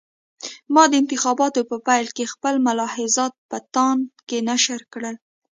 ما 0.73 0.83
د 0.91 0.93
انتخاباتو 1.01 1.61
په 1.69 1.77
پیل 1.87 2.07
کې 2.15 2.31
خپل 2.33 2.53
ملاحضات 2.67 3.33
په 3.49 3.57
تاند 3.75 4.03
کې 4.27 4.37
نشر 4.49 4.79
کړل. 4.93 5.15